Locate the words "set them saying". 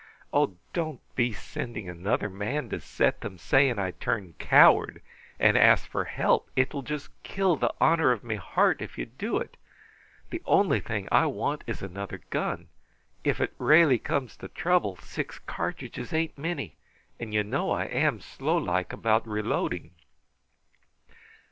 2.79-3.77